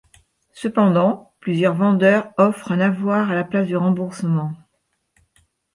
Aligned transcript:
Cependant, 0.53 1.31
plusieurs 1.39 1.75
vendeurs 1.75 2.33
offrent 2.37 2.71
un 2.71 2.79
avoir 2.79 3.29
à 3.29 3.35
la 3.35 3.43
place 3.43 3.67
du 3.67 3.77
remboursement. 3.77 4.55